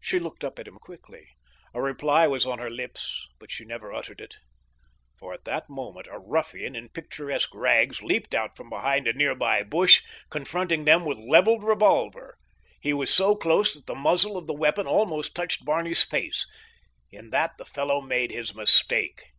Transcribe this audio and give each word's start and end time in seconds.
She 0.00 0.18
looked 0.18 0.44
up 0.44 0.58
at 0.58 0.66
him 0.66 0.76
quickly. 0.78 1.28
A 1.74 1.82
reply 1.82 2.26
was 2.26 2.46
on 2.46 2.58
her 2.58 2.70
lips, 2.70 3.28
but 3.38 3.50
she 3.50 3.66
never 3.66 3.92
uttered 3.92 4.18
it, 4.18 4.36
for 5.18 5.34
at 5.34 5.44
that 5.44 5.68
moment 5.68 6.06
a 6.10 6.18
ruffian 6.18 6.74
in 6.74 6.88
picturesque 6.88 7.54
rags 7.54 8.00
leaped 8.00 8.32
out 8.32 8.56
from 8.56 8.70
behind 8.70 9.06
a 9.06 9.12
near 9.12 9.34
by 9.34 9.62
bush, 9.62 10.02
confronting 10.30 10.86
them 10.86 11.04
with 11.04 11.18
leveled 11.18 11.64
revolver. 11.64 12.38
He 12.80 12.94
was 12.94 13.12
so 13.12 13.36
close 13.36 13.74
that 13.74 13.84
the 13.86 13.94
muzzle 13.94 14.38
of 14.38 14.46
the 14.46 14.54
weapon 14.54 14.86
almost 14.86 15.36
touched 15.36 15.66
Barney's 15.66 16.02
face. 16.02 16.46
In 17.10 17.28
that 17.28 17.58
the 17.58 17.66
fellow 17.66 18.00
made 18.00 18.30
his 18.30 18.54
mistake. 18.54 19.32